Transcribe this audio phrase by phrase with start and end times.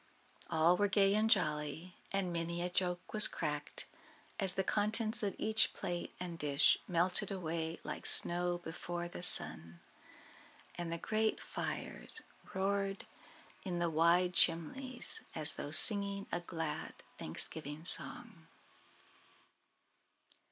[0.49, 3.85] All were gay and jolly, and many a joke was cracked
[4.39, 9.79] as the contents of each plate and dish melted away like snow before the sun;
[10.73, 12.23] and the great fires
[12.55, 13.05] roared
[13.63, 18.47] in the wide chimneys as though singing a glad Thanksgiving song.